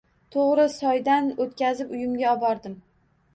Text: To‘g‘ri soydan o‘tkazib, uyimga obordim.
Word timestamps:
To‘g‘ri 0.35 0.63
soydan 0.75 1.29
o‘tkazib, 1.45 1.93
uyimga 1.99 2.33
obordim. 2.33 2.81